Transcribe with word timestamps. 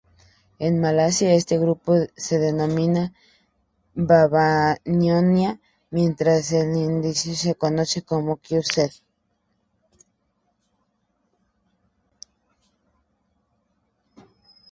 En 0.57 0.81
Malasia, 0.81 1.31
este 1.39 1.59
grupo 1.59 1.93
se 2.15 2.39
denomina 2.39 3.13
Baba-Nyonya, 3.93 5.59
mientras 5.91 6.51
en 6.53 6.75
Indonesia 6.75 7.35
se 7.35 7.53
conoce 7.63 8.01
como 8.01 8.37
Kiau-Seng. 8.37 8.95